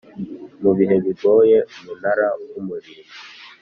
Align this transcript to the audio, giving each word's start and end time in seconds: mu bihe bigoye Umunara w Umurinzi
mu 0.61 0.71
bihe 0.77 0.95
bigoye 1.03 1.57
Umunara 1.75 2.27
w 2.51 2.53
Umurinzi 2.61 3.13